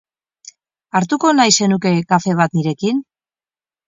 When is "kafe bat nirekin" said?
2.13-3.03